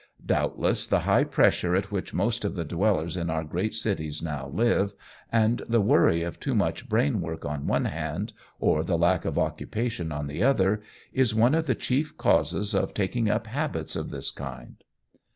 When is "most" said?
2.11-2.43